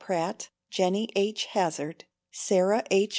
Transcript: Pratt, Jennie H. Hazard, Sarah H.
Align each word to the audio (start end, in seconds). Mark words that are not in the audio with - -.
Pratt, 0.03 0.49
Jennie 0.71 1.09
H. 1.15 1.45
Hazard, 1.51 2.05
Sarah 2.31 2.83
H. 2.89 3.09